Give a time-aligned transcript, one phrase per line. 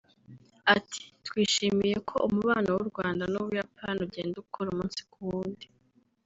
[0.75, 5.65] Ati “Twishimiye ko umubano w’u Rwanda n’u Buyapani ugenda ukura umunsi ku wundi[…]”